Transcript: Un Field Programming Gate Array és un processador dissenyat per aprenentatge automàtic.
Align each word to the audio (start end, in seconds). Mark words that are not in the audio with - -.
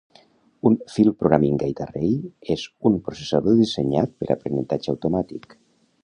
Un 0.67 0.75
Field 0.93 1.15
Programming 1.17 1.59
Gate 1.63 1.85
Array 1.85 2.55
és 2.55 2.63
un 2.91 2.97
processador 3.09 3.59
dissenyat 3.59 4.15
per 4.23 4.31
aprenentatge 4.37 4.91
automàtic. 4.95 5.55